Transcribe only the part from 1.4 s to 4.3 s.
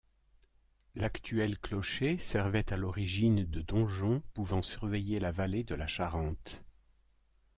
clocher servait à l'origine de donjon